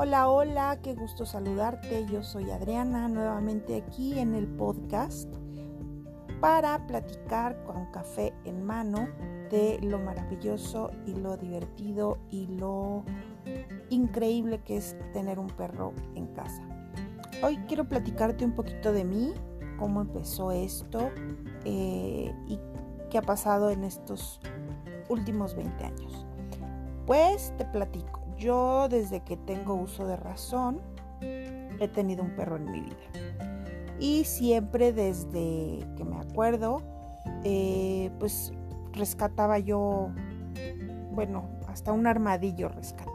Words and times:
Hola, 0.00 0.30
hola, 0.30 0.78
qué 0.80 0.94
gusto 0.94 1.26
saludarte. 1.26 2.06
Yo 2.06 2.22
soy 2.22 2.52
Adriana, 2.52 3.08
nuevamente 3.08 3.74
aquí 3.74 4.16
en 4.16 4.36
el 4.36 4.46
podcast 4.46 5.28
para 6.40 6.86
platicar 6.86 7.64
con 7.64 7.86
café 7.86 8.32
en 8.44 8.64
mano 8.64 9.08
de 9.50 9.80
lo 9.82 9.98
maravilloso 9.98 10.92
y 11.04 11.16
lo 11.16 11.36
divertido 11.36 12.18
y 12.30 12.46
lo 12.46 13.02
increíble 13.90 14.62
que 14.62 14.76
es 14.76 14.96
tener 15.12 15.40
un 15.40 15.48
perro 15.48 15.92
en 16.14 16.28
casa. 16.28 16.62
Hoy 17.42 17.56
quiero 17.66 17.88
platicarte 17.88 18.44
un 18.44 18.52
poquito 18.52 18.92
de 18.92 19.02
mí, 19.02 19.34
cómo 19.80 20.00
empezó 20.00 20.52
esto 20.52 21.10
eh, 21.64 22.32
y 22.46 22.60
qué 23.10 23.18
ha 23.18 23.22
pasado 23.22 23.70
en 23.70 23.82
estos 23.82 24.40
últimos 25.08 25.56
20 25.56 25.84
años. 25.84 26.24
Pues 27.04 27.52
te 27.58 27.64
platico. 27.64 28.27
Yo 28.38 28.88
desde 28.88 29.20
que 29.20 29.36
tengo 29.36 29.74
uso 29.74 30.06
de 30.06 30.16
razón 30.16 30.80
he 31.20 31.88
tenido 31.88 32.22
un 32.22 32.34
perro 32.36 32.56
en 32.56 32.70
mi 32.70 32.80
vida. 32.80 32.96
Y 33.98 34.24
siempre 34.24 34.92
desde 34.92 35.80
que 35.96 36.04
me 36.04 36.16
acuerdo, 36.16 36.82
eh, 37.42 38.10
pues 38.20 38.52
rescataba 38.92 39.58
yo, 39.58 40.10
bueno, 41.12 41.48
hasta 41.66 41.92
un 41.92 42.06
armadillo 42.06 42.68
rescaté. 42.68 43.10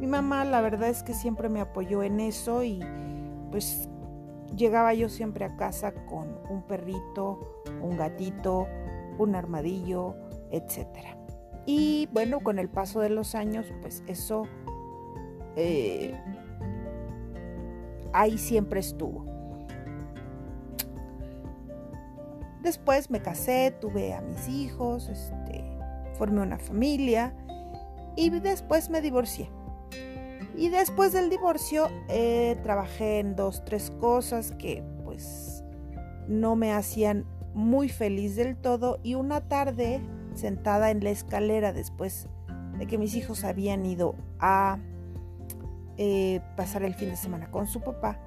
Mi 0.00 0.06
mamá 0.06 0.44
la 0.44 0.60
verdad 0.60 0.88
es 0.88 1.02
que 1.02 1.14
siempre 1.14 1.48
me 1.48 1.60
apoyó 1.60 2.02
en 2.02 2.18
eso 2.20 2.64
y 2.64 2.80
pues 3.50 3.88
llegaba 4.56 4.94
yo 4.94 5.08
siempre 5.08 5.44
a 5.44 5.56
casa 5.56 5.92
con 6.06 6.38
un 6.48 6.62
perrito, 6.62 7.62
un 7.82 7.96
gatito, 7.96 8.66
un 9.18 9.34
armadillo, 9.34 10.16
etcétera. 10.50 11.19
Y 11.66 12.08
bueno, 12.12 12.40
con 12.40 12.58
el 12.58 12.68
paso 12.68 13.00
de 13.00 13.10
los 13.10 13.34
años, 13.34 13.66
pues 13.80 14.02
eso 14.06 14.44
eh, 15.56 16.18
ahí 18.12 18.38
siempre 18.38 18.80
estuvo. 18.80 19.24
Después 22.62 23.10
me 23.10 23.22
casé, 23.22 23.74
tuve 23.80 24.12
a 24.12 24.20
mis 24.20 24.48
hijos, 24.48 25.08
este, 25.08 25.64
formé 26.18 26.42
una 26.42 26.58
familia 26.58 27.34
y 28.16 28.28
después 28.30 28.90
me 28.90 29.00
divorcié. 29.00 29.50
Y 30.56 30.68
después 30.68 31.12
del 31.12 31.30
divorcio 31.30 31.88
eh, 32.08 32.58
trabajé 32.62 33.20
en 33.20 33.34
dos, 33.34 33.64
tres 33.64 33.90
cosas 33.98 34.52
que 34.52 34.82
pues 35.04 35.64
no 36.28 36.54
me 36.54 36.72
hacían 36.72 37.24
muy 37.54 37.88
feliz 37.88 38.36
del 38.36 38.56
todo 38.56 38.98
y 39.02 39.14
una 39.14 39.40
tarde 39.40 40.00
sentada 40.34 40.90
en 40.90 41.02
la 41.02 41.10
escalera 41.10 41.72
después 41.72 42.28
de 42.78 42.86
que 42.86 42.98
mis 42.98 43.14
hijos 43.14 43.44
habían 43.44 43.84
ido 43.84 44.14
a 44.38 44.78
eh, 45.96 46.40
pasar 46.56 46.82
el 46.82 46.94
fin 46.94 47.10
de 47.10 47.16
semana 47.16 47.50
con 47.50 47.66
su 47.66 47.80
papá, 47.80 48.18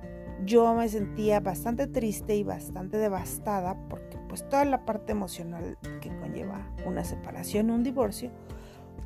yo 0.45 0.73
me 0.73 0.87
sentía 0.89 1.39
bastante 1.39 1.87
triste 1.87 2.35
y 2.35 2.43
bastante 2.43 2.97
devastada 2.97 3.77
porque 3.89 4.17
pues 4.27 4.47
toda 4.49 4.65
la 4.65 4.85
parte 4.85 5.11
emocional 5.11 5.77
que 6.01 6.09
conlleva 6.17 6.67
una 6.85 7.03
separación, 7.03 7.69
un 7.69 7.83
divorcio, 7.83 8.31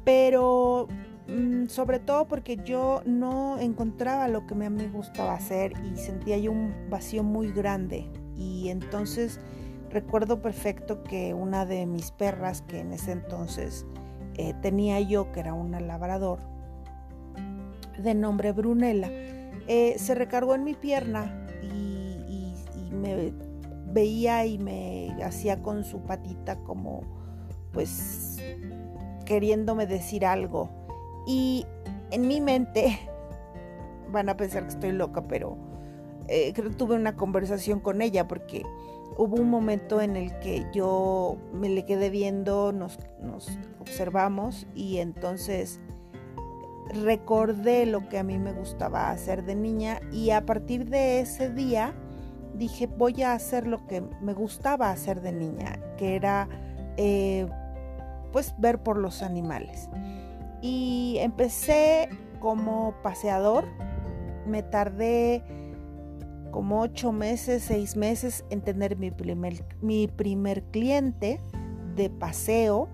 pero 0.03 0.87
mm, 1.27 1.67
sobre 1.67 1.99
todo 1.99 2.27
porque 2.27 2.57
yo 2.57 3.01
no 3.05 3.59
encontraba 3.59 4.27
lo 4.27 4.47
que 4.47 4.55
mí 4.55 4.69
me 4.69 4.87
gustaba 4.87 5.33
hacer 5.33 5.73
y 5.85 5.97
sentía 5.97 6.37
yo 6.37 6.51
un 6.51 6.73
vacío 6.89 7.23
muy 7.23 7.51
grande. 7.51 8.09
Y 8.35 8.69
entonces 8.69 9.39
Recuerdo 9.97 10.43
perfecto 10.43 11.01
que 11.01 11.33
una 11.33 11.65
de 11.65 11.87
mis 11.87 12.11
perras, 12.11 12.61
que 12.61 12.81
en 12.81 12.93
ese 12.93 13.13
entonces 13.13 13.83
eh, 14.35 14.53
tenía 14.61 14.99
yo, 14.99 15.31
que 15.31 15.39
era 15.39 15.55
una 15.55 15.79
labrador, 15.79 16.37
de 17.97 18.13
nombre 18.13 18.51
Brunella, 18.51 19.09
eh, 19.67 19.95
se 19.97 20.13
recargó 20.13 20.53
en 20.53 20.65
mi 20.65 20.75
pierna 20.75 21.47
y, 21.63 22.91
me 22.91 23.33
veía 23.91 24.45
y 24.45 24.59
me 24.59 25.17
hacía 25.23 25.63
con 25.63 25.83
su 25.83 26.01
patita 26.01 26.59
como 26.59 27.01
pues 27.71 28.37
queriéndome 29.25 29.87
decir 29.87 30.27
algo. 30.27 30.69
Y 31.25 31.65
en 32.11 32.27
mi 32.27 32.39
mente, 32.39 32.99
van 34.11 34.29
a 34.29 34.37
pensar 34.37 34.61
que 34.61 34.69
estoy 34.69 34.91
loca, 34.91 35.27
pero 35.27 35.57
eh, 36.27 36.53
tuve 36.53 36.95
una 36.95 37.15
conversación 37.15 37.79
con 37.79 38.03
ella 38.03 38.27
porque 38.27 38.61
hubo 39.17 39.37
un 39.37 39.49
momento 39.49 40.01
en 40.01 40.15
el 40.15 40.37
que 40.39 40.65
yo 40.73 41.37
me 41.53 41.69
le 41.69 41.85
quedé 41.85 42.09
viendo, 42.09 42.71
nos, 42.71 42.97
observamos 43.79 44.67
y 44.75 44.97
entonces 44.97 45.79
recordé 47.03 47.85
lo 47.85 48.07
que 48.09 48.17
a 48.17 48.23
mí 48.23 48.37
me 48.37 48.53
gustaba 48.53 49.09
hacer 49.09 49.43
de 49.43 49.55
niña 49.55 49.99
y 50.11 50.31
a 50.31 50.45
partir 50.45 50.89
de 50.89 51.19
ese 51.19 51.49
día 51.49 51.93
dije 52.53 52.87
voy 52.87 53.23
a 53.23 53.33
hacer 53.33 53.67
lo 53.67 53.85
que 53.87 54.01
me 54.21 54.33
gustaba 54.33 54.91
hacer 54.91 55.21
de 55.21 55.31
niña, 55.31 55.79
que 55.97 56.15
era 56.15 56.47
eh, 56.97 57.47
pues 58.31 58.53
ver 58.57 58.81
por 58.83 58.97
los 58.97 59.21
animales. 59.21 59.89
Y 60.61 61.17
empecé 61.19 62.09
como 62.39 62.95
paseador, 63.03 63.65
me 64.45 64.63
tardé 64.63 65.43
como 66.57 66.81
ocho 66.81 67.11
meses, 67.11 67.61
seis 67.61 67.95
meses 67.95 68.43
en 68.49 68.61
tener 68.61 68.97
mi 68.97 69.11
primer, 69.11 70.63
cliente 70.71 71.39
de 71.95 72.09
paseo. 72.09 72.89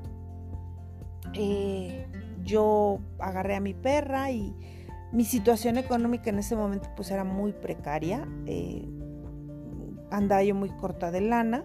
Eh, 1.33 2.05
yo 2.43 2.99
agarré 3.19 3.55
a 3.55 3.61
mi 3.61 3.73
perra 3.73 4.31
y 4.31 4.53
mi 5.13 5.23
situación 5.23 5.77
económica 5.77 6.29
en 6.29 6.39
ese 6.39 6.57
momento 6.57 6.89
pues 6.97 7.09
era 7.09 7.23
muy 7.23 7.53
precaria. 7.53 8.27
Eh, 8.47 8.85
andaba 10.11 10.43
yo 10.43 10.55
muy 10.55 10.69
corta 10.71 11.09
de 11.09 11.21
lana 11.21 11.63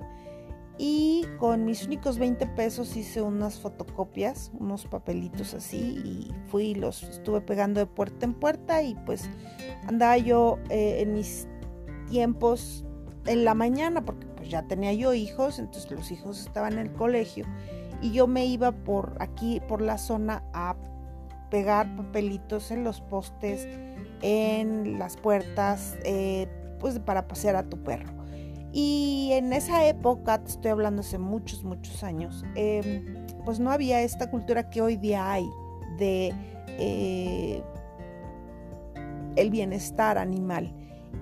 y 0.78 1.26
con 1.40 1.64
mis 1.64 1.84
únicos 1.84 2.16
20 2.20 2.46
pesos 2.46 2.96
hice 2.96 3.22
unas 3.22 3.58
fotocopias, 3.58 4.52
unos 4.56 4.86
papelitos 4.86 5.52
así 5.52 6.00
y 6.04 6.32
fui 6.46 6.66
y 6.66 6.74
los 6.76 7.02
estuve 7.02 7.40
pegando 7.40 7.80
de 7.80 7.86
puerta 7.86 8.24
en 8.24 8.34
puerta 8.34 8.84
y 8.84 8.94
pues 9.04 9.28
andaba 9.88 10.16
yo 10.16 10.60
eh, 10.70 11.00
en 11.00 11.14
mis 11.14 11.48
tiempos 12.10 12.84
en 13.26 13.44
la 13.44 13.54
mañana, 13.54 14.04
porque 14.04 14.26
pues 14.36 14.48
ya 14.48 14.62
tenía 14.62 14.92
yo 14.92 15.14
hijos, 15.14 15.58
entonces 15.58 15.90
los 15.90 16.10
hijos 16.10 16.40
estaban 16.40 16.74
en 16.74 16.78
el 16.80 16.92
colegio 16.92 17.46
y 18.00 18.12
yo 18.12 18.26
me 18.26 18.46
iba 18.46 18.72
por 18.72 19.16
aquí, 19.20 19.60
por 19.68 19.80
la 19.80 19.98
zona, 19.98 20.42
a 20.52 20.76
pegar 21.50 21.94
papelitos 21.96 22.70
en 22.70 22.84
los 22.84 23.00
postes, 23.00 23.66
en 24.22 24.98
las 24.98 25.16
puertas, 25.16 25.96
eh, 26.04 26.46
pues 26.78 26.98
para 26.98 27.26
pasear 27.26 27.56
a 27.56 27.64
tu 27.64 27.82
perro. 27.82 28.12
Y 28.72 29.30
en 29.32 29.52
esa 29.52 29.86
época, 29.86 30.38
te 30.42 30.50
estoy 30.50 30.70
hablando 30.70 31.00
hace 31.00 31.18
muchos, 31.18 31.64
muchos 31.64 32.02
años, 32.04 32.44
em, 32.54 33.26
pues 33.44 33.58
no 33.60 33.70
había 33.70 34.02
esta 34.02 34.30
cultura 34.30 34.68
que 34.68 34.82
hoy 34.82 34.96
día 34.96 35.32
hay 35.32 35.48
de 35.98 36.34
eh, 36.78 37.62
el 39.36 39.50
bienestar 39.50 40.18
animal. 40.18 40.72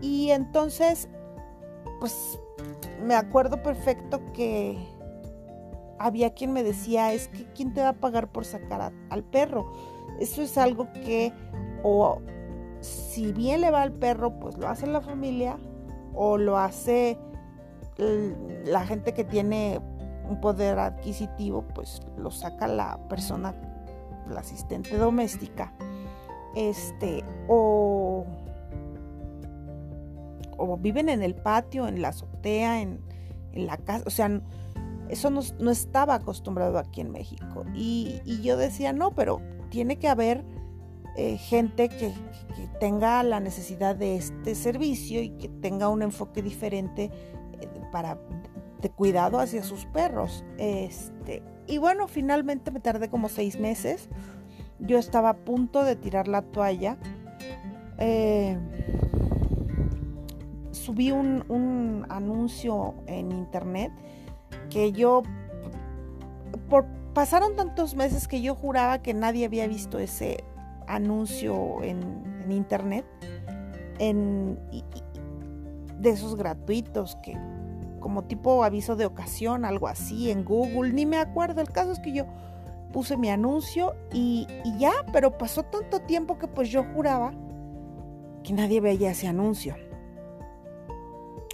Y 0.01 0.31
entonces, 0.31 1.09
pues 2.01 2.39
me 3.03 3.15
acuerdo 3.15 3.63
perfecto 3.63 4.21
que 4.33 4.79
había 5.99 6.35
quien 6.35 6.53
me 6.53 6.63
decía, 6.63 7.13
es 7.13 7.29
que 7.29 7.47
¿quién 7.55 7.73
te 7.73 7.81
va 7.81 7.91
a 7.91 8.01
pagar 8.01 8.31
por 8.31 8.45
sacar 8.45 8.93
al 9.11 9.25
perro? 9.25 9.73
Eso 10.21 10.43
es 10.43 10.59
algo 10.59 10.93
que 10.93 11.33
o 11.83 12.21
si 12.81 13.33
bien 13.33 13.61
le 13.61 13.71
va 13.71 13.83
al 13.83 13.93
perro, 13.93 14.39
pues 14.39 14.57
lo 14.59 14.69
hace 14.69 14.87
la 14.87 15.01
familia 15.01 15.57
o 16.15 16.39
lo 16.39 16.59
hace 16.59 17.19
la 17.99 18.85
gente 18.87 19.15
que 19.15 19.25
tiene 19.25 19.81
un 20.29 20.41
poder 20.41 20.79
adquisitivo, 20.79 21.63
pues 21.75 22.01
lo 22.17 22.31
saca 22.31 22.67
la 22.67 22.99
persona, 23.09 23.55
la 24.29 24.41
asistente 24.41 24.97
doméstica. 24.97 25.73
Este, 26.55 27.23
o 27.49 28.06
o 30.59 30.77
viven 30.77 31.09
en 31.09 31.23
el 31.23 31.35
patio, 31.35 31.89
en 31.89 32.03
la 32.03 32.09
azotea, 32.09 32.81
en, 32.81 33.01
la 33.53 33.79
casa, 33.79 34.05
o 34.07 34.11
sea, 34.11 34.43
eso 35.09 35.31
no, 35.31 35.71
estaba 35.71 36.15
acostumbrado 36.15 36.79
aquí 36.79 37.01
en 37.01 37.11
México. 37.11 37.65
Y, 37.75 38.21
yo 38.43 38.57
decía, 38.57 38.93
no, 38.93 39.13
pero 39.15 39.41
tiene 39.71 39.99
que 39.99 40.09
haber 40.09 40.45
eh, 41.17 41.39
gente 41.39 41.89
que, 41.89 42.13
tenga 42.81 43.23
la 43.23 43.41
necesidad 43.41 43.97
de 43.97 44.17
este 44.17 44.55
servicio 44.55 45.23
y 45.23 45.31
que 45.31 45.49
tenga 45.49 45.89
un 45.89 46.03
enfoque 46.03 46.43
diferente 46.43 47.11
eh, 47.61 47.69
para 47.93 48.19
de 48.81 48.91
cuidado 48.91 49.39
hacia 49.39 49.63
sus 49.63 49.87
perros. 49.87 50.45
Este, 50.59 51.43
y 51.67 51.79
bueno, 51.79 52.09
finalmente 52.09 52.71
me 52.71 52.81
tardé 52.81 53.09
como 53.09 53.29
seis 53.29 53.59
meses. 53.59 54.09
Yo 54.79 54.99
estaba 54.99 55.31
a 55.31 55.37
punto 55.37 55.85
de 55.85 55.97
tirar 55.97 56.29
la 56.29 56.43
toalla. 56.43 56.99
Eh, 57.99 58.59
subí 60.87 61.11
un, 61.11 62.07
anuncio 62.09 62.95
en 63.07 63.33
internet 63.33 63.91
que 64.71 64.93
yo, 64.93 65.25
por, 66.69 66.87
pasaron 67.13 67.57
tantos 67.57 67.97
meses 67.97 68.29
que 68.29 68.41
yo 68.41 68.55
juraba 68.55 69.03
que 69.03 69.13
nadie 69.13 69.45
había 69.45 69.67
visto 69.67 69.99
ese 69.99 70.45
anuncio 70.87 71.83
en, 71.83 72.25
internet, 72.49 73.05
en, 73.99 74.57
de 75.99 76.11
esos 76.11 76.37
gratuitos 76.37 77.17
que 77.17 77.37
como 77.99 78.23
tipo 78.23 78.63
aviso 78.63 78.95
de 78.95 79.07
ocasión, 79.07 79.65
algo 79.65 79.89
así, 79.89 80.31
en 80.31 80.45
Google, 80.45 80.93
ni 80.93 81.07
me 81.07 81.17
acuerdo. 81.17 81.61
El 81.61 81.71
caso 81.71 81.91
es 81.91 81.99
que 81.99 82.13
yo 82.13 82.27
puse 82.93 83.17
mi 83.17 83.29
anuncio 83.31 83.97
y, 84.13 84.47
y 84.65 84.79
ya, 84.79 84.93
pero 85.13 85.37
pasó 85.37 85.65
tanto 85.65 85.99
tiempo 86.03 86.39
que 86.39 86.47
pues 86.47 86.69
yo 86.69 86.85
juraba 86.95 87.33
que 88.45 88.53
nadie 88.53 88.81
veía 88.81 89.11
ese 89.11 89.27
anuncio. 89.27 89.75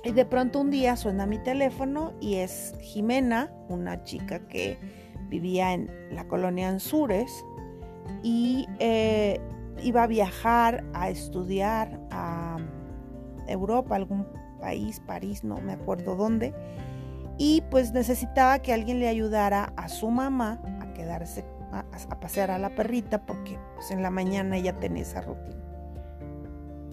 Y 0.04 0.12
de 0.12 0.24
pronto 0.24 0.60
un 0.60 0.70
día 0.70 0.96
suena 0.96 1.26
mi 1.26 1.38
teléfono 1.38 2.12
y 2.20 2.36
es 2.36 2.74
Jimena, 2.80 3.52
una 3.68 4.02
chica 4.02 4.40
que 4.48 4.78
vivía 5.28 5.72
en 5.72 5.90
la 6.10 6.26
colonia 6.26 6.68
Anzures 6.68 7.44
y 8.22 8.66
eh, 8.80 9.40
iba 9.82 10.02
a 10.02 10.06
viajar 10.06 10.84
a 10.92 11.08
estudiar 11.08 12.00
a 12.10 12.58
Europa, 13.46 13.96
algún 13.96 14.26
país, 14.60 15.00
París, 15.00 15.44
no 15.44 15.60
me 15.60 15.72
acuerdo 15.72 16.16
dónde. 16.16 16.52
Y 17.38 17.62
pues 17.70 17.92
necesitaba 17.92 18.58
que 18.60 18.72
alguien 18.72 19.00
le 19.00 19.08
ayudara 19.08 19.72
a 19.76 19.88
su 19.88 20.10
mamá 20.10 20.60
a 20.80 20.92
quedarse 20.94 21.44
a, 21.72 22.20
pasear 22.20 22.50
a 22.50 22.58
la 22.58 22.74
perrita 22.74 23.24
porque 23.24 23.58
pues 23.74 23.90
en 23.90 24.02
la 24.02 24.10
mañana 24.10 24.56
ella 24.56 24.78
tenía 24.78 25.02
esa 25.02 25.22
rutina. 25.22 25.61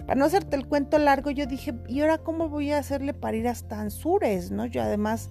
Para 0.09 0.17
no 0.17 0.25
hacerte 0.25 0.56
el 0.56 0.65
cuento 0.65 0.97
largo, 0.97 1.29
yo 1.29 1.45
dije, 1.45 1.75
¿y 1.88 2.01
ahora 2.01 2.17
cómo 2.17 2.50
voy 2.50 2.71
a 2.71 2.79
hacerle 2.79 3.13
para 3.13 3.38
ir 3.38 3.47
hasta 3.47 3.79
Anzures? 3.79 4.50
¿No? 4.50 4.65
Yo 4.65 4.81
además, 4.81 5.29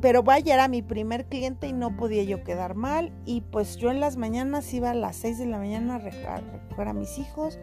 pero 0.00 0.22
vaya, 0.22 0.54
era 0.54 0.68
mi 0.68 0.80
primer 0.80 1.24
cliente 1.24 1.66
y 1.66 1.72
no 1.72 1.96
podía 1.96 2.22
yo 2.22 2.44
quedar 2.44 2.76
mal. 2.76 3.12
Y 3.24 3.40
pues 3.40 3.76
yo 3.76 3.90
en 3.90 3.98
las 3.98 4.16
mañanas 4.16 4.72
iba 4.72 4.90
a 4.92 4.94
las 4.94 5.16
6 5.16 5.38
de 5.38 5.46
la 5.46 5.58
mañana 5.58 5.96
a 5.96 5.98
recoger 5.98 6.86
a 6.86 6.92
mis 6.92 7.18
hijos, 7.18 7.58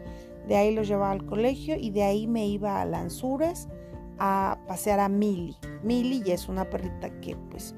de 0.46 0.56
ahí 0.56 0.74
los 0.74 0.86
llevaba 0.86 1.12
al 1.12 1.24
colegio 1.24 1.76
y 1.80 1.88
de 1.92 2.02
ahí 2.02 2.26
me 2.26 2.46
iba 2.46 2.82
a 2.82 2.84
Lanzures 2.84 3.68
a 4.18 4.58
pasear 4.68 5.00
a 5.00 5.08
Mili. 5.08 5.56
Mili 5.82 6.22
ya 6.22 6.34
es 6.34 6.46
una 6.46 6.68
perrita 6.68 7.08
que 7.22 7.36
pues 7.36 7.74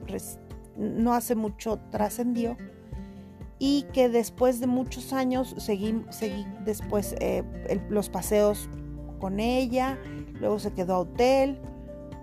no 0.77 1.15
hace 1.15 1.37
mucho 1.37 1.79
trascendió 1.93 2.57
y 3.67 3.87
que 3.95 4.11
después 4.11 4.61
de 4.61 4.67
muchos 4.67 5.15
años 5.15 5.55
seguí, 5.57 6.03
seguí 6.11 6.47
después 6.67 7.17
eh, 7.19 7.43
los 7.89 8.11
paseos 8.11 8.69
con 9.21 9.41
ella, 9.41 9.99
luego 10.39 10.59
se 10.59 10.75
quedó 10.75 10.97
a 10.97 10.99
hotel. 10.99 11.63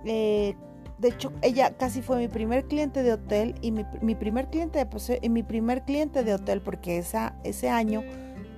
Eh, 0.05 0.55
de 0.99 1.07
hecho, 1.07 1.33
ella 1.41 1.75
casi 1.79 2.03
fue 2.03 2.19
mi 2.19 2.27
primer 2.27 2.65
cliente 2.65 3.01
de 3.01 3.13
hotel 3.13 3.55
y 3.59 3.71
mi, 3.71 4.13
primer 4.13 4.51
cliente 4.51 4.85
de 4.85 5.19
y 5.19 5.29
mi 5.29 5.41
primer 5.41 5.83
cliente 5.83 6.23
de 6.23 6.35
hotel 6.35 6.61
porque 6.61 6.99
esa, 6.99 7.35
ese 7.43 7.71
año 7.71 8.03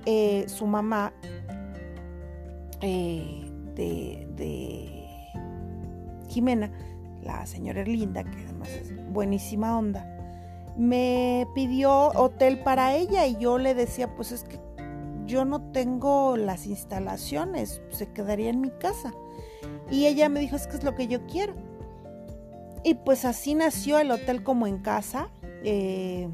eh, 0.04 0.44
su 0.46 0.66
mamá 0.66 1.14
de, 2.82 4.28
de 4.36 5.08
Jimena, 6.28 6.70
la 7.22 7.46
señora 7.46 7.80
Erlinda, 7.80 8.24
que 8.24 8.44
además 8.44 8.68
es 8.68 8.94
buenísima 9.10 9.78
onda, 9.78 10.13
me 10.76 11.46
pidió 11.54 12.08
hotel 12.08 12.60
para 12.60 12.94
ella 12.94 13.26
y 13.26 13.36
yo 13.36 13.58
le 13.58 13.74
decía, 13.74 14.14
pues 14.14 14.32
es 14.32 14.44
que 14.44 14.60
yo 15.26 15.44
no 15.44 15.60
tengo 15.72 16.36
las 16.36 16.66
instalaciones, 16.66 17.80
se 17.90 18.12
quedaría 18.12 18.50
en 18.50 18.60
mi 18.60 18.70
casa. 18.70 19.14
Y 19.90 20.06
ella 20.06 20.28
me 20.28 20.40
dijo, 20.40 20.56
es 20.56 20.66
que 20.66 20.76
es 20.76 20.84
lo 20.84 20.94
que 20.94 21.06
yo 21.06 21.26
quiero. 21.26 21.54
Y 22.82 22.94
pues 22.94 23.24
así 23.24 23.54
nació 23.54 23.98
el 23.98 24.10
hotel 24.10 24.42
como 24.42 24.66
en 24.66 24.78
casa. 24.78 25.28
Eh, 25.62 26.28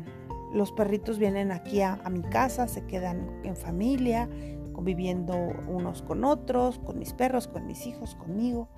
los 0.52 0.72
perritos 0.72 1.18
vienen 1.18 1.52
aquí 1.52 1.80
a, 1.80 1.96
mi 2.10 2.22
casa, 2.22 2.66
se 2.66 2.84
quedan 2.86 3.40
en 3.44 3.54
familia, 3.54 4.28
conviviendo 4.72 5.36
unos 5.68 6.02
con 6.02 6.24
otros, 6.24 6.80
con 6.80 6.98
mis 6.98 7.12
perros, 7.12 7.46
con 7.46 7.66
mis 7.66 7.86
hijos, 7.86 8.16
conmigo. 8.16 8.68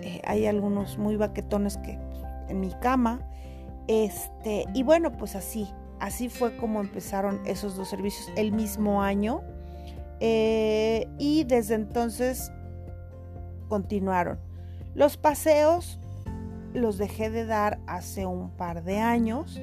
Eh, 0.00 0.20
hay 0.24 0.46
algunos 0.46 0.98
muy 0.98 1.16
baquetones 1.16 1.76
que 1.78 1.98
en 2.48 2.58
mi 2.58 2.72
cama 2.80 3.20
este, 3.90 4.66
y 4.72 4.84
bueno, 4.84 5.10
pues 5.10 5.34
así, 5.34 5.68
así 5.98 6.28
fue 6.28 6.56
como 6.56 6.78
empezaron 6.80 7.40
esos 7.44 7.74
dos 7.74 7.88
servicios 7.88 8.30
el 8.36 8.52
mismo 8.52 9.02
año. 9.02 9.42
Eh, 10.20 11.08
y 11.18 11.42
desde 11.42 11.74
entonces 11.74 12.52
continuaron. 13.68 14.38
Los 14.94 15.16
paseos 15.16 15.98
los 16.72 16.98
dejé 16.98 17.30
de 17.30 17.46
dar 17.46 17.80
hace 17.88 18.26
un 18.26 18.50
par 18.50 18.84
de 18.84 18.98
años. 19.00 19.60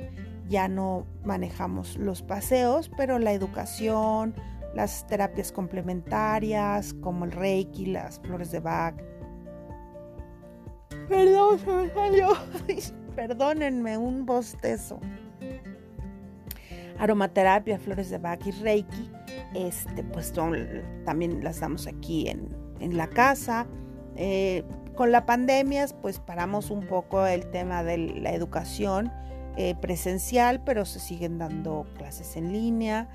Ya 0.50 0.68
no 0.68 1.06
manejamos 1.23 1.95
los 1.95 2.21
paseos, 2.21 2.91
pero 2.97 3.19
la 3.19 3.31
educación, 3.31 4.35
las 4.75 5.07
terapias 5.07 5.53
complementarias 5.53 6.94
como 6.95 7.23
el 7.23 7.31
Reiki, 7.31 7.85
las 7.85 8.19
flores 8.19 8.51
de 8.51 8.59
Bach. 8.59 8.95
Perdón, 11.07 11.59
se 11.59 11.71
me 11.71 11.94
salió. 11.94 12.27
perdónenme, 13.17 13.97
un 13.97 14.27
bostezo. 14.27 14.99
Aromaterapia, 16.99 17.79
flores 17.79 18.11
de 18.11 18.19
Bach 18.19 18.45
y 18.45 18.51
Reiki, 18.51 19.11
este, 19.55 20.03
pues 20.03 20.31
también 21.03 21.43
las 21.43 21.59
damos 21.59 21.87
aquí 21.87 22.29
en, 22.29 22.95
la 22.95 23.07
casa. 23.07 23.65
Eh, 24.15 24.63
con 24.95 25.11
la 25.11 25.25
pandemia, 25.25 25.87
pues 26.01 26.19
paramos 26.19 26.69
un 26.69 26.85
poco 26.85 27.25
el 27.25 27.49
tema 27.49 27.83
de 27.83 27.97
la 27.97 28.33
educación 28.33 29.11
eh, 29.57 29.73
presencial, 29.81 30.63
pero 30.63 30.85
se 30.85 30.99
siguen 30.99 31.39
dando 31.39 31.87
clases 31.97 32.35
en 32.35 32.53
línea. 32.53 33.09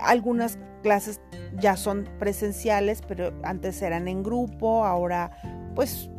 Algunas 0.00 0.58
clases 0.82 1.18
ya 1.58 1.76
son 1.76 2.06
presenciales, 2.18 3.00
pero 3.08 3.32
antes 3.42 3.80
eran 3.80 4.06
en 4.06 4.22
grupo, 4.22 4.84
ahora 4.84 5.30
pues 5.74 6.10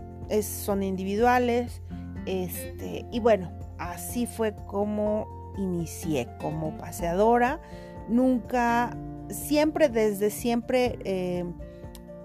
son 0.41 0.81
individuales. 0.81 1.81
Este, 2.25 3.05
y 3.11 3.19
bueno, 3.19 3.51
así 3.77 4.25
fue 4.25 4.55
como 4.67 5.53
inicié 5.57 6.27
como 6.39 6.77
paseadora. 6.77 7.59
Nunca, 8.07 8.95
siempre, 9.29 9.89
desde 9.89 10.29
siempre, 10.29 10.99
eh, 11.03 11.45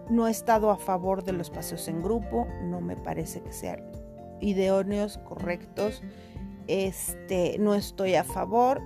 no 0.08 0.28
he 0.28 0.30
estado 0.30 0.70
a 0.70 0.76
favor 0.76 1.24
de 1.24 1.32
los 1.32 1.50
paseos 1.50 1.88
en 1.88 2.02
grupo. 2.02 2.46
No 2.62 2.80
me 2.80 2.96
parece 2.96 3.40
que 3.40 3.52
sean 3.52 3.82
idóneos, 4.40 5.18
correctos. 5.18 6.02
Este, 6.66 7.56
no 7.58 7.74
estoy 7.74 8.14
a 8.14 8.24
favor. 8.24 8.82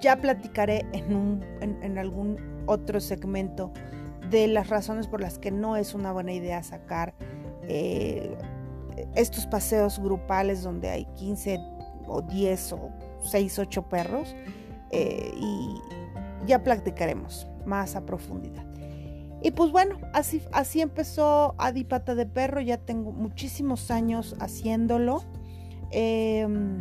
Ya 0.00 0.20
platicaré 0.20 0.84
en 0.92 1.98
algún 1.98 2.64
otro 2.66 3.00
segmento 3.00 3.72
de 4.30 4.46
las 4.46 4.68
razones 4.68 5.06
por 5.06 5.20
las 5.20 5.38
que 5.38 5.50
no 5.50 5.76
es 5.76 5.94
una 5.94 6.12
buena 6.12 6.32
idea 6.32 6.62
sacar 6.62 7.14
eh, 7.62 8.36
estos 9.14 9.46
paseos 9.46 9.98
grupales 9.98 10.62
donde 10.62 10.90
hay 10.90 11.04
15 11.16 11.58
o 12.06 12.22
10 12.22 12.72
o 12.74 12.90
6, 13.24 13.58
8 13.58 13.88
perros 13.88 14.34
eh, 14.90 15.32
y 15.36 15.80
ya 16.46 16.62
platicaremos 16.62 17.46
más 17.66 17.96
a 17.96 18.04
profundidad. 18.04 18.64
Y 19.42 19.52
pues 19.52 19.70
bueno, 19.72 19.98
así, 20.12 20.42
así 20.52 20.82
empezó 20.82 21.54
Adipata 21.58 22.14
de 22.14 22.26
Perro, 22.26 22.60
ya 22.60 22.76
tengo 22.76 23.12
muchísimos 23.12 23.90
años 23.90 24.36
haciéndolo. 24.38 25.22
Em, 25.92 26.78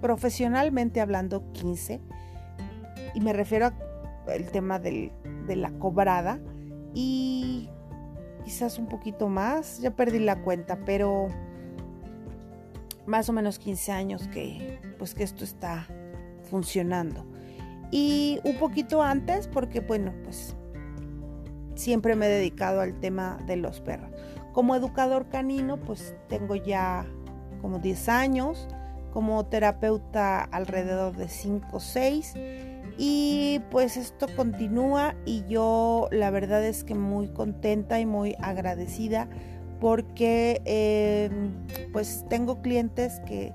profesionalmente 0.00 1.00
hablando 1.00 1.52
15 1.52 2.00
y 3.14 3.20
me 3.20 3.32
refiero 3.32 3.70
al 4.28 4.50
tema 4.50 4.78
de 4.78 5.12
la 5.56 5.70
cobrada 5.78 6.40
y 6.94 7.70
quizás 8.44 8.78
un 8.78 8.86
poquito 8.86 9.28
más, 9.28 9.80
ya 9.80 9.90
perdí 9.90 10.18
la 10.18 10.42
cuenta, 10.42 10.78
pero 10.84 11.28
más 13.06 13.28
o 13.28 13.32
menos 13.32 13.58
15 13.58 13.92
años 13.92 14.28
que 14.28 14.78
pues 14.98 15.14
que 15.14 15.24
esto 15.24 15.44
está 15.44 15.86
funcionando. 16.50 17.26
Y 17.90 18.40
un 18.44 18.56
poquito 18.56 19.02
antes 19.02 19.48
porque 19.48 19.80
bueno, 19.80 20.12
pues 20.24 20.56
siempre 21.74 22.16
me 22.16 22.26
he 22.26 22.30
dedicado 22.30 22.80
al 22.80 22.98
tema 23.00 23.38
de 23.46 23.56
los 23.56 23.80
perros. 23.80 24.10
Como 24.52 24.74
educador 24.76 25.28
canino, 25.28 25.78
pues 25.78 26.14
tengo 26.28 26.56
ya 26.56 27.06
como 27.60 27.78
10 27.78 28.08
años, 28.08 28.68
como 29.12 29.44
terapeuta 29.46 30.42
alrededor 30.42 31.16
de 31.16 31.28
5 31.28 31.68
o 31.72 31.80
6 31.80 32.34
y 32.98 33.60
pues 33.70 33.96
esto 33.96 34.26
continúa 34.36 35.14
y 35.24 35.44
yo 35.46 36.08
la 36.10 36.30
verdad 36.30 36.64
es 36.64 36.84
que 36.84 36.94
muy 36.94 37.28
contenta 37.28 38.00
y 38.00 38.06
muy 38.06 38.36
agradecida 38.40 39.28
porque 39.80 40.60
em, 40.64 41.52
pues 41.92 42.24
tengo 42.28 42.62
clientes 42.62 43.20
que 43.26 43.52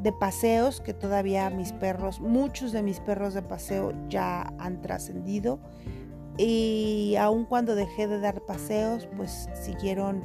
de 0.00 0.12
paseos 0.12 0.80
que 0.80 0.94
todavía 0.94 1.50
mis 1.50 1.72
perros, 1.72 2.20
muchos 2.20 2.72
de 2.72 2.82
mis 2.82 3.00
perros 3.00 3.34
de 3.34 3.42
paseo 3.42 3.92
ya 4.08 4.52
han 4.58 4.80
trascendido 4.80 5.58
y 6.36 7.16
aun 7.18 7.44
cuando 7.44 7.74
dejé 7.74 8.06
de 8.06 8.20
dar 8.20 8.40
paseos 8.42 9.08
pues 9.16 9.50
siguieron 9.54 10.22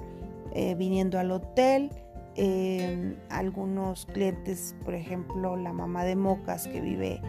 eh, 0.53 0.75
viniendo 0.75 1.19
al 1.19 1.31
hotel. 1.31 1.89
Em, 2.35 3.15
algunos 3.29 4.07
clientes, 4.07 4.75
por 4.83 4.95
ejemplo, 4.95 5.55
la 5.55 5.71
mamá 5.71 6.03
de 6.03 6.15
Mocas 6.15 6.67
que 6.67 6.81
vive 6.81 7.21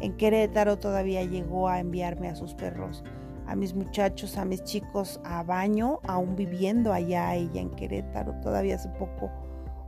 en 0.00 0.16
Querétaro 0.16 0.78
todavía 0.78 1.22
llegó 1.24 1.68
a 1.68 1.80
enviarme 1.80 2.28
a 2.28 2.36
sus 2.36 2.54
perros 2.54 3.04
a 3.50 3.56
mis 3.56 3.74
muchachos, 3.74 4.38
a 4.38 4.44
mis 4.44 4.62
chicos 4.62 5.20
a 5.24 5.42
baño, 5.42 5.98
aún 6.04 6.36
viviendo 6.36 6.92
allá 6.92 7.34
ella 7.34 7.60
en 7.60 7.70
Querétaro, 7.70 8.34
todavía 8.42 8.76
hace 8.76 8.88
poco 8.90 9.28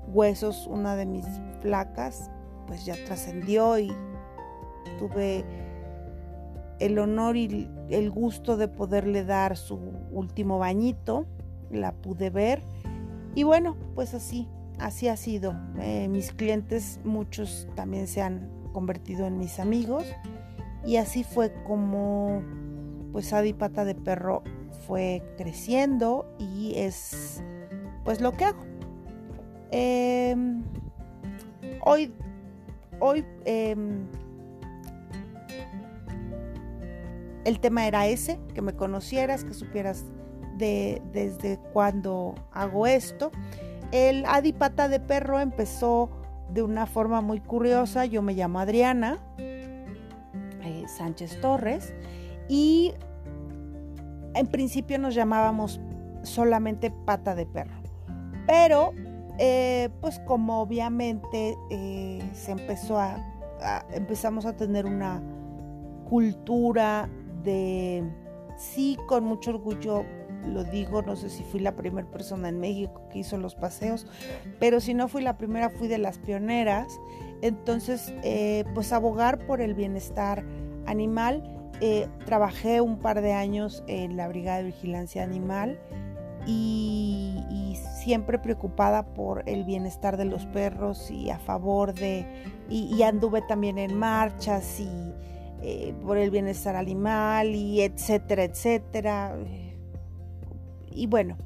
huesos, 0.09 0.67
una 0.67 0.97
de 0.97 1.07
mis 1.07 1.25
placas, 1.61 2.29
pues 2.67 2.85
ya 2.85 2.97
trascendió 3.05 3.79
y 3.79 3.93
tuve 4.99 5.45
el 6.81 6.99
honor 6.99 7.37
y 7.37 7.71
el 7.89 8.11
gusto 8.11 8.57
de 8.57 8.67
poderle 8.67 9.25
dar 9.25 9.57
su 9.57 9.79
último 10.11 10.59
bañito, 10.59 11.27
la 11.71 11.93
pude 11.93 12.31
ver. 12.31 12.65
Y 13.37 13.45
bueno, 13.45 13.77
pues 13.95 14.13
así, 14.13 14.49
así 14.81 15.07
ha 15.07 15.17
sido. 15.17 15.55
Eh, 15.79 16.09
mis 16.09 16.33
clientes, 16.33 16.99
muchos 17.05 17.69
también 17.77 18.09
se 18.09 18.23
han 18.23 18.51
convertido 18.73 19.27
en 19.27 19.39
mis 19.39 19.59
amigos 19.59 20.05
y 20.85 20.97
así 20.97 21.25
fue 21.25 21.53
como 21.65 22.43
pues 23.13 23.33
Adi 23.33 23.53
Pata 23.53 23.85
de 23.85 23.95
Perro 23.95 24.43
fue 24.87 25.23
creciendo 25.37 26.27
y 26.39 26.75
es 26.77 27.43
pues 28.05 28.21
lo 28.21 28.33
que 28.33 28.47
hago. 28.47 28.65
Em, 29.71 30.63
hoy, 31.85 32.13
hoy 33.01 33.25
em, 33.45 34.07
el 37.45 37.61
tema 37.61 37.87
era 37.87 38.07
ese, 38.07 38.39
que 38.55 38.63
me 38.63 38.75
conocieras, 38.75 39.45
que 39.45 39.55
supieras 39.55 40.05
de, 40.57 41.01
desde 41.13 41.59
cuándo 41.73 42.35
hago 42.53 42.87
esto. 42.87 43.31
El 43.93 44.25
Adi 44.27 44.53
Pata 44.53 44.89
de 44.89 45.01
Perro 45.01 45.39
empezó 45.39 46.11
de 46.53 46.63
una 46.63 46.87
forma 46.87 47.21
muy 47.21 47.41
curiosa. 47.41 48.05
Yo 48.05 48.23
me 48.23 48.35
llamo 48.35 48.61
Adriana 48.61 49.19
eh, 49.39 50.85
Sánchez 50.87 51.41
Torres 51.41 51.95
y 52.49 52.93
en 54.35 54.47
principio 54.47 54.99
nos 54.99 55.15
llamábamos 55.15 55.81
solamente 56.23 56.91
Pata 56.91 57.35
de 57.35 57.47
Perro. 57.47 57.75
Pero 58.47 58.93
eh, 59.39 59.89
pues 60.01 60.21
como 60.21 60.61
obviamente 60.61 61.57
eh, 61.71 62.23
se 62.33 62.53
empezó 62.53 62.99
a, 62.99 63.17
empezamos 63.93 64.45
a 64.45 64.57
tener 64.57 64.87
una 64.87 65.23
cultura 66.09 67.09
de 67.43 68.05
sí 68.57 68.99
con 69.07 69.25
mucho 69.25 69.51
orgullo 69.51 70.05
lo 70.47 70.65
digo, 70.65 71.03
no 71.03 71.17
sé 71.17 71.31
si 71.31 71.43
fui 71.43 71.61
la 71.61 71.77
primera 71.77 72.09
persona 72.09 72.49
en 72.49 72.61
México 72.61 73.09
que 73.11 73.21
hizo 73.21 73.37
los 73.37 73.55
paseos, 73.55 74.07
pero 74.59 74.81
si 74.81 74.95
no 74.95 75.09
fui 75.09 75.23
la 75.23 75.37
primera, 75.37 75.71
fui 75.71 75.89
de 75.89 75.99
las 75.99 76.19
pioneras. 76.19 76.89
Entonces, 77.43 78.13
eh, 78.23 78.65
pues 78.75 78.93
abogar 78.93 79.47
por 79.47 79.61
el 79.61 79.75
bienestar 79.75 80.45
animal. 80.87 81.43
Eh, 81.81 82.09
trabajé 82.27 82.81
un 82.81 82.99
par 82.99 83.21
de 83.21 83.33
años 83.33 83.83
en 83.89 84.17
la 84.17 84.29
Brigada 84.29 84.59
de 84.59 84.65
Vigilancia 84.65 85.25
Animal 85.25 85.81
y, 86.47 87.39
siempre 88.05 88.37
preocupada 88.41 89.05
por 89.15 89.49
el 89.49 89.63
bienestar 89.63 90.17
de 90.17 90.25
los 90.25 90.45
perros 90.47 91.09
y 91.09 91.31
a 91.31 91.39
favor 91.39 91.95
de, 91.95 92.27
y, 92.69 93.01
anduve 93.05 93.43
también 93.43 93.79
en 93.79 93.97
marchas 93.97 94.81
y 94.81 94.89
eh, 95.63 95.95
por 96.03 96.19
el 96.19 96.33
bienestar 96.33 96.75
animal 96.75 97.55
y 97.55 97.83
etcétera, 97.83 98.43
etcétera 98.43 99.37
y 100.95 101.07
bueno, 101.07 101.37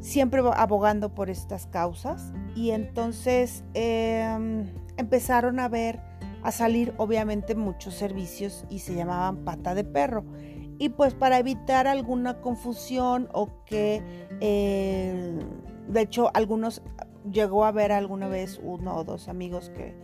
siempre 0.00 0.42
abogando 0.54 1.14
por 1.14 1.30
estas 1.30 1.66
causas. 1.66 2.32
Y 2.54 2.70
entonces 2.70 3.64
em, 3.74 4.66
empezaron 4.96 5.60
a 5.60 5.68
ver, 5.68 6.00
a 6.42 6.52
salir 6.52 6.94
obviamente 6.96 7.54
muchos 7.54 7.94
servicios 7.94 8.64
y 8.70 8.80
se 8.80 8.94
llamaban 8.94 9.44
pata 9.44 9.74
de 9.74 9.84
perro. 9.84 10.24
Y 10.78 10.90
pues 10.90 11.14
para 11.14 11.38
evitar 11.38 11.86
alguna 11.88 12.40
confusión 12.40 13.28
o 13.32 13.64
que, 13.64 14.02
eh, 14.40 15.38
de 15.88 16.00
hecho, 16.00 16.30
algunos, 16.34 16.82
llegó 17.30 17.64
a 17.64 17.72
ver 17.72 17.90
alguna 17.90 18.28
vez 18.28 18.60
uno 18.62 18.96
o 18.96 19.04
dos 19.04 19.28
amigos 19.28 19.70
que 19.70 19.96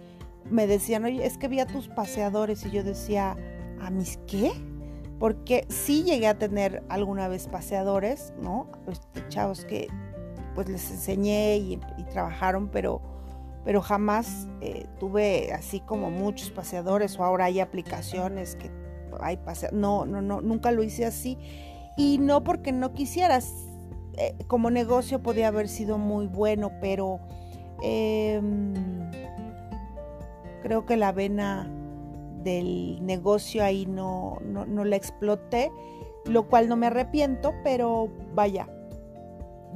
me 0.50 0.66
decían, 0.66 1.04
oye, 1.04 1.24
es 1.24 1.38
que 1.38 1.48
vi 1.48 1.60
a 1.60 1.66
tus 1.66 1.88
paseadores 1.88 2.66
y 2.66 2.70
yo 2.70 2.82
decía, 2.82 3.36
¿a 3.80 3.90
mis 3.90 4.18
qué? 4.26 4.52
Porque 5.18 5.66
sí 5.68 6.02
llegué 6.02 6.26
a 6.26 6.38
tener 6.38 6.83
alguna 6.88 7.28
vez 7.28 7.49
paseadores, 7.49 8.33
¿no? 8.40 8.68
Este, 8.88 9.26
chavos 9.28 9.64
que 9.64 9.88
pues 10.54 10.68
les 10.68 10.90
enseñé 10.90 11.56
y, 11.56 11.80
trabajaron, 12.12 12.68
pero, 12.68 13.00
pero 13.64 13.80
jamás 13.83 14.49
eh, 14.61 14.87
tuve 15.00 15.52
así 15.52 15.80
como 15.80 16.11
muchos 16.11 16.50
paseadores 16.50 17.18
o 17.18 17.25
ahora 17.25 17.47
hay 17.47 17.61
aplicaciones 17.61 18.56
que 18.56 18.71
hay 19.21 19.37
paseadores. 19.37 19.80
No, 19.80 20.06
no, 20.06 20.23
no, 20.23 20.40
nunca 20.40 20.71
lo 20.71 20.83
hice 20.83 21.04
así. 21.04 21.38
Y 21.97 22.18
no 22.18 22.44
porque 22.44 22.73
no 22.73 22.92
quisieras, 22.92 23.52
eh, 24.16 24.35
como 24.47 24.71
negocio 24.71 25.23
podía 25.23 25.49
haber 25.49 25.68
sido 25.68 25.99
muy 25.99 26.26
bueno, 26.26 26.73
pero 26.80 27.21
em, 27.83 28.75
creo 30.62 30.87
que 30.87 30.97
la 30.97 31.12
vena 31.12 31.68
del 32.44 33.04
negocio 33.04 33.64
ahí 33.64 33.86
no, 33.86 34.38
no, 34.44 34.84
la 34.84 34.96
exploté, 34.96 35.72
lo 36.26 36.48
cual 36.48 36.68
no 36.68 36.76
me 36.76 36.86
arrepiento, 36.86 37.52
pero 37.64 38.08
vaya, 38.34 38.68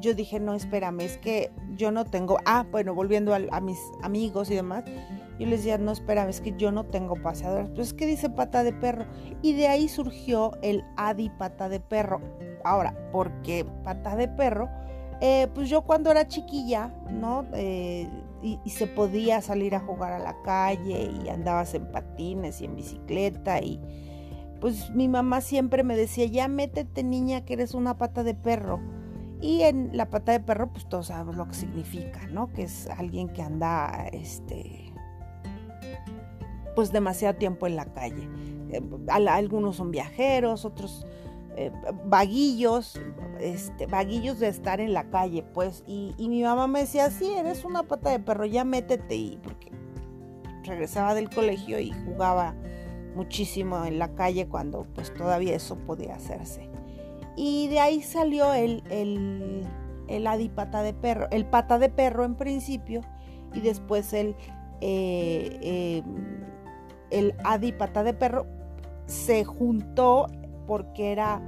yo 0.00 0.14
dije, 0.14 0.38
no, 0.38 0.54
espérame, 0.54 1.00
es 1.00 1.18
que 1.18 1.50
yo 1.74 1.90
no 1.90 2.04
tengo, 2.04 2.38
ah, 2.44 2.66
bueno, 2.70 2.94
volviendo 2.94 3.34
a, 3.34 3.60
mis 3.60 3.78
amigos 4.02 4.50
y 4.50 4.54
demás, 4.54 4.84
yo 5.38 5.46
les 5.46 5.60
decía, 5.60 5.78
no, 5.78 5.92
espérame, 5.92 6.28
es 6.28 6.40
que 6.40 6.54
yo 6.56 6.70
no 6.70 6.84
tengo 6.84 7.14
paseadoras, 7.14 7.70
pues 7.74 7.88
es 7.88 7.94
que 7.94 8.06
dice 8.06 8.30
pata 8.30 8.62
de 8.62 8.72
perro, 8.72 9.06
y 9.42 9.54
de 9.54 9.68
ahí 9.68 9.88
surgió 9.88 10.52
el 10.62 10.84
Adi 10.96 11.30
pata 11.30 11.68
de 11.68 11.80
perro. 11.80 12.20
Ahora, 12.64 13.10
¿por 13.12 13.32
qué 13.42 13.64
pata 13.84 14.16
de 14.16 14.28
perro? 14.28 14.68
Eh, 15.20 15.48
pues 15.54 15.68
yo 15.68 15.82
cuando 15.82 16.10
era 16.10 16.28
chiquilla, 16.28 16.94
¿no? 17.10 17.44
Eh, 17.52 18.08
y, 18.42 18.58
se 18.70 18.86
podía 18.86 19.40
salir 19.40 19.74
a 19.74 19.80
jugar 19.80 20.12
a 20.12 20.18
la 20.20 20.40
calle 20.42 21.10
y 21.24 21.28
andabas 21.28 21.74
en 21.74 21.90
patines 21.90 22.60
y 22.60 22.66
en 22.66 22.76
bicicleta 22.76 23.60
y 23.60 23.80
pues 24.60 24.90
mi 24.90 25.08
mamá 25.08 25.40
siempre 25.40 25.82
me 25.82 25.96
decía, 25.96 26.26
ya 26.26 26.48
métete 26.48 27.02
niña 27.02 27.44
que 27.44 27.54
eres 27.54 27.74
una 27.74 27.96
pata 27.96 28.22
de 28.22 28.34
perro. 28.34 28.80
Y 29.40 29.62
en 29.62 29.96
la 29.96 30.10
pata 30.10 30.32
de 30.32 30.40
perro 30.40 30.72
pues 30.72 30.88
todos 30.88 31.06
sabemos 31.08 31.36
lo 31.36 31.46
que 31.46 31.54
significa, 31.54 32.26
¿no? 32.26 32.52
Que 32.52 32.62
es 32.62 32.88
alguien 32.88 33.28
que 33.28 33.42
anda, 33.42 34.08
este, 34.12 34.92
pues 36.74 36.90
demasiado 36.92 37.36
tiempo 37.36 37.66
en 37.66 37.76
la 37.76 37.86
calle. 37.86 38.28
Eh, 38.70 38.82
algunos 39.08 39.76
son 39.76 39.90
viajeros, 39.92 40.64
otros 40.64 41.06
eh, 41.56 41.72
vaguillos, 42.04 43.00
este, 43.40 43.86
vaguillos 43.86 44.38
de 44.38 44.48
estar 44.48 44.80
en 44.80 44.92
la 44.92 45.10
calle, 45.10 45.42
pues. 45.42 45.82
Y, 45.86 46.14
mi 46.18 46.42
mamá 46.42 46.66
me 46.66 46.80
decía, 46.80 47.10
sí, 47.10 47.30
eres 47.32 47.64
una 47.64 47.82
pata 47.82 48.10
de 48.10 48.20
perro, 48.20 48.44
ya 48.44 48.64
métete. 48.64 49.14
Y 49.14 49.38
porque 49.42 49.72
regresaba 50.64 51.14
del 51.14 51.30
colegio 51.30 51.78
y 51.78 51.92
jugaba 51.92 52.54
muchísimo 53.14 53.84
en 53.84 53.98
la 53.98 54.14
calle 54.14 54.46
cuando 54.46 54.86
pues 54.94 55.12
todavía 55.12 55.54
eso 55.54 55.76
podía 55.76 56.14
hacerse. 56.14 56.70
Y 57.36 57.68
de 57.68 57.80
ahí 57.80 58.02
salió 58.02 58.52
el, 58.52 58.82
el, 58.90 59.64
el 60.08 60.26
adipata 60.26 60.82
de 60.82 60.92
perro, 60.92 61.28
el 61.30 61.46
pata 61.46 61.78
de 61.78 61.88
perro 61.88 62.24
en 62.24 62.34
principio, 62.34 63.00
y 63.54 63.60
después 63.60 64.12
el, 64.12 64.36
eh, 64.80 66.02
em, 66.04 66.44
el 67.10 67.34
adipata 67.44 68.02
de 68.02 68.14
perro 68.14 68.46
se 69.06 69.44
juntó 69.44 70.26
porque 70.68 71.10
era, 71.10 71.40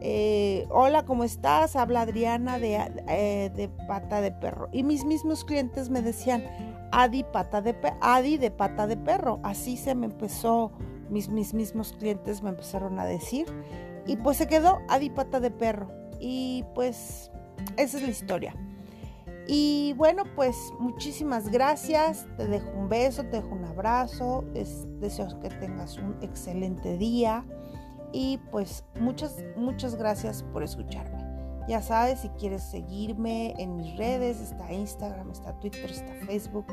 eh, 0.00 0.66
hola, 0.70 1.04
¿cómo 1.04 1.24
estás? 1.24 1.74
Habla 1.76 2.02
Adriana 2.02 2.58
de, 2.60 2.76
eh, 3.08 3.50
de, 3.54 3.68
pata 3.88 4.22
de 4.22 4.30
perro. 4.30 4.68
Y 4.72 4.84
mis 4.84 5.04
mismos 5.04 5.44
clientes 5.44 5.90
me 5.90 6.00
decían, 6.00 6.44
Adi, 6.92 7.24
pata 7.24 7.60
de 7.60 7.76
Adi 8.00 8.38
de 8.38 8.52
pata 8.52 8.86
de 8.86 8.96
perro. 8.96 9.40
Así 9.42 9.76
se 9.76 9.96
me 9.96 10.06
empezó, 10.06 10.70
mis, 11.10 11.28
mis 11.28 11.52
mismos 11.52 11.92
clientes 11.98 12.42
me 12.42 12.50
empezaron 12.50 12.98
a 13.00 13.04
decir. 13.04 13.46
Y 14.06 14.16
pues 14.16 14.36
se 14.36 14.46
quedó 14.46 14.78
Adi 14.88 15.10
pata 15.10 15.40
de 15.40 15.50
perro. 15.50 15.90
Y 16.20 16.64
pues 16.74 17.32
esa 17.76 17.98
es 17.98 18.02
la 18.04 18.10
historia. 18.10 18.54
Y 19.48 19.94
bueno, 19.94 20.22
pues 20.36 20.56
muchísimas 20.78 21.50
gracias. 21.50 22.28
Te 22.36 22.46
dejo 22.46 22.70
un 22.76 22.88
beso, 22.88 23.24
te 23.24 23.38
dejo 23.38 23.48
un 23.48 23.64
abrazo. 23.64 24.44
deseo 24.54 25.40
que 25.40 25.48
tengas 25.48 25.98
un 25.98 26.16
excelente 26.22 26.96
día. 26.96 27.44
Y 28.12 28.38
pues 28.50 28.84
muchas, 29.00 29.42
muchas 29.56 29.96
gracias 29.96 30.42
por 30.52 30.62
escucharme. 30.62 31.22
Ya 31.68 31.80
sabes, 31.80 32.20
si 32.20 32.28
quieres 32.30 32.62
seguirme 32.62 33.54
en 33.58 33.76
mis 33.76 33.96
redes, 33.96 34.40
está 34.40 34.72
Instagram, 34.72 35.30
está 35.30 35.58
Twitter, 35.60 35.90
está 35.90 36.12
Facebook, 36.26 36.66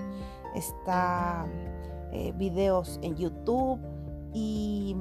está 0.55 1.45
eh, 2.11 2.33
videos 2.35 2.99
en 3.03 3.15
YouTube 3.15 3.79
y 4.33 4.95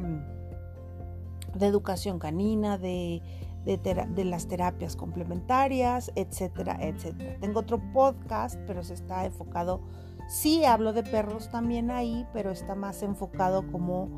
de 1.54 1.66
educación 1.66 2.18
canina, 2.18 2.76
de, 2.76 3.22
de, 3.64 4.24
las 4.24 4.46
terapias 4.46 4.94
complementarias, 4.94 6.12
etcétera, 6.14 6.76
etcétera. 6.80 7.38
Tengo 7.40 7.60
otro 7.60 7.80
podcast, 7.92 8.58
pero 8.66 8.82
se 8.82 8.94
está 8.94 9.24
enfocado, 9.24 9.80
sí 10.28 10.64
hablo 10.66 10.92
de 10.92 11.02
perros 11.02 11.50
también 11.50 11.90
ahí, 11.90 12.26
pero 12.32 12.50
está 12.50 12.74
más 12.74 13.02
enfocado 13.02 13.66
como 13.72 14.10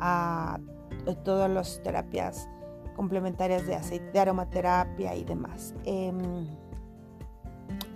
a 0.00 0.58
todas 1.24 1.50
las 1.50 1.82
terapias 1.82 2.48
complementarias 2.96 3.66
de 3.66 3.74
aceite, 3.74 4.10
de 4.10 4.18
aromaterapia 4.18 5.14
y 5.14 5.24
demás. 5.24 5.74
Em, 5.84 6.46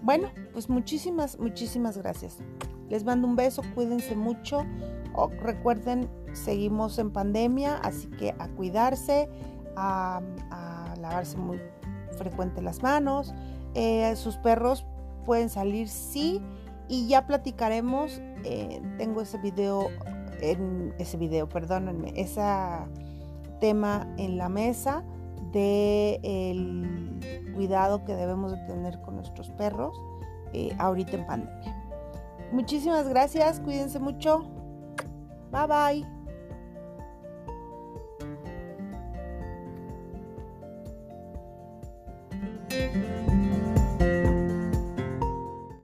bueno, 0.02 0.28
pues 0.52 0.68
muchísimas, 0.68 1.38
muchísimas 1.38 1.98
gracias. 1.98 2.38
Les 2.88 3.04
mando 3.04 3.26
un 3.26 3.36
beso, 3.36 3.62
cuídense 3.74 4.14
mucho. 4.14 4.64
recuerden, 5.40 6.08
seguimos 6.32 6.98
en 6.98 7.10
pandemia, 7.10 7.76
así 7.78 8.08
que 8.08 8.34
a 8.38 8.48
cuidarse, 8.48 9.28
a, 9.76 10.20
lavarse 11.00 11.36
muy 11.36 11.60
frecuente 12.16 12.62
las 12.62 12.82
manos. 12.82 13.34
Eh, 13.74 14.14
sus 14.16 14.36
perros 14.36 14.86
pueden 15.24 15.48
salir, 15.48 15.88
sí, 15.88 16.40
y 16.88 17.08
ya 17.08 17.26
platicaremos. 17.26 18.20
Eh, 18.44 18.82
tengo 18.98 19.22
ese 19.22 19.38
video, 19.38 19.88
en 20.42 20.94
ese 20.98 21.16
video, 21.16 21.48
perdónenme, 21.48 22.12
ese 22.16 22.42
tema 23.60 24.12
en 24.18 24.36
la 24.36 24.48
mesa 24.48 25.04
de 25.52 26.18
el 26.22 27.52
cuidado 27.54 28.04
que 28.04 28.14
debemos 28.14 28.52
de 28.52 28.58
tener 28.66 29.00
con 29.02 29.16
nuestros 29.16 29.50
perros 29.50 29.96
eh, 30.52 30.74
ahorita 30.78 31.16
en 31.16 31.26
pandemia. 31.26 31.82
Muchísimas 32.52 33.08
gracias, 33.08 33.60
cuídense 33.60 33.98
mucho. 33.98 34.44
Bye 35.50 35.66
bye. 35.66 36.11